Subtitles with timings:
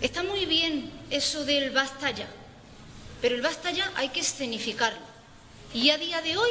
[0.00, 2.28] Está muy bien eso del basta ya,
[3.22, 5.00] pero el basta ya hay que escenificarlo.
[5.72, 6.50] Y a día de hoy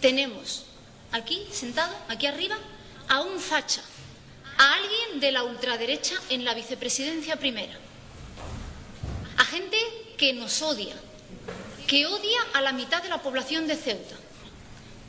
[0.00, 0.66] tenemos
[1.10, 2.56] aquí, sentado, aquí arriba,
[3.08, 3.82] a un facha,
[4.58, 7.78] a alguien de la ultraderecha en la vicepresidencia primera,
[9.38, 9.78] a gente
[10.18, 10.96] que nos odia,
[11.86, 14.16] que odia a la mitad de la población de Ceuta.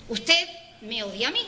[0.07, 0.47] Usted
[0.81, 1.45] me odia a mí,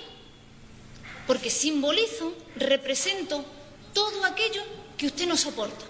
[1.27, 3.45] porque simbolizo, represento
[3.93, 4.20] todo
[5.02, 5.84] que usted no soporta.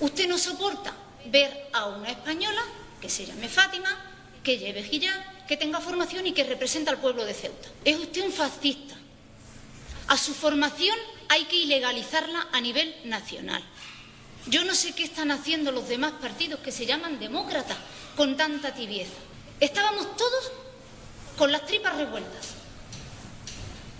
[0.00, 0.92] Usted no soporta
[1.26, 2.60] ver a una española
[3.00, 3.96] que se llame Fátima,
[4.42, 7.68] que lleve hijab, que tenga formación y que representa al pueblo de Ceuta.
[7.84, 8.96] Es usted un fascista.
[10.08, 13.62] A su formación hay que ilegalizarla a nivel nacional.
[14.48, 17.78] Yo no sé qué están haciendo los demás partidos que se llaman demócratas
[18.16, 19.22] con tanta tibieza.
[19.60, 20.50] Estábamos todos
[21.38, 22.54] con las tripas revueltas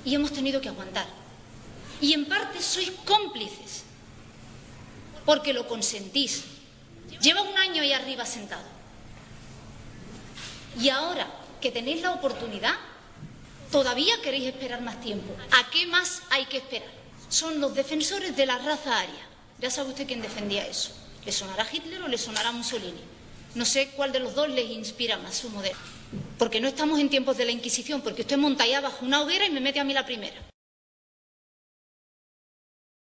[0.05, 1.07] y hemos tenido que aguantar.
[2.01, 3.85] Y en parte sois cómplices,
[5.25, 6.45] porque lo consentís.
[7.21, 8.65] Lleva un año ahí arriba sentado.
[10.81, 11.27] Y ahora
[11.61, 12.75] que tenéis la oportunidad,
[13.71, 15.35] todavía queréis esperar más tiempo.
[15.53, 16.89] ¿A qué más hay que esperar?
[17.29, 19.27] Son los defensores de la raza aria.
[19.59, 20.93] Ya sabe usted quién defendía eso.
[21.25, 23.01] ¿Le sonará Hitler o le sonará Mussolini?
[23.55, 25.77] No sé cuál de los dos les inspira más su modelo.
[26.39, 29.47] Porque no estamos en tiempos de la Inquisición, porque usted monta allá bajo una hoguera
[29.47, 30.52] y me mete a mí la primera.